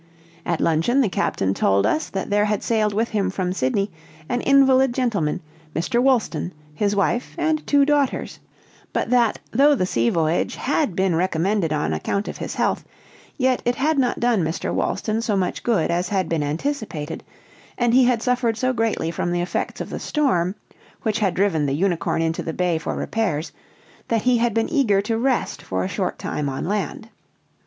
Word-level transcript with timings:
At 0.47 0.59
luncheon 0.59 0.99
the 1.01 1.09
captain 1.09 1.53
told 1.53 1.85
us 1.85 2.09
that 2.09 2.31
there 2.31 2.45
had 2.45 2.63
sailed 2.63 2.91
with 2.91 3.09
him 3.09 3.29
from 3.29 3.53
Sydney 3.53 3.91
an 4.29 4.41
invalid 4.41 4.95
gentleman, 4.95 5.41
Mr. 5.75 6.01
Wolston, 6.01 6.53
his 6.73 6.95
wife, 6.95 7.35
and 7.37 7.67
two 7.67 7.85
daughters; 7.85 8.39
but 8.93 9.11
that, 9.11 9.37
though 9.51 9.75
the 9.75 9.85
sea 9.85 10.09
voyage 10.09 10.55
had 10.55 10.95
been 10.95 11.15
recommended 11.15 11.71
on 11.71 11.93
account 11.93 12.27
of 12.27 12.37
his 12.37 12.55
health, 12.55 12.83
yet 13.37 13.61
it 13.63 13.75
had 13.75 13.99
not 13.99 14.19
done 14.19 14.43
Mr. 14.43 14.73
Wolston 14.73 15.21
so 15.21 15.37
much 15.37 15.61
good 15.61 15.91
as 15.91 16.09
had 16.09 16.27
been 16.27 16.41
anticipated, 16.41 17.23
and 17.77 17.93
he 17.93 18.05
had 18.05 18.23
suffered 18.23 18.57
so 18.57 18.73
greatly 18.73 19.11
from 19.11 19.31
the 19.31 19.41
effects 19.43 19.81
of 19.81 19.91
the 19.91 19.99
storm, 19.99 20.55
which 21.03 21.19
had 21.19 21.35
driven 21.35 21.67
the 21.67 21.73
Unicorn 21.75 22.23
into 22.23 22.41
the 22.41 22.53
bay 22.53 22.79
for 22.79 22.95
repairs, 22.95 23.51
that 24.07 24.23
he 24.23 24.39
had 24.39 24.55
been 24.55 24.69
eager 24.73 24.99
to 24.99 25.15
rest 25.15 25.61
for 25.61 25.83
a 25.83 25.87
short 25.87 26.17
time 26.17 26.49
on 26.49 26.65
land. 26.65 27.07